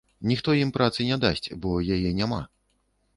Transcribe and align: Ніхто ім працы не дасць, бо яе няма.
Ніхто 0.29 0.53
ім 0.61 0.69
працы 0.77 1.05
не 1.09 1.17
дасць, 1.25 1.47
бо 1.65 1.75
яе 1.97 2.15
няма. 2.21 2.41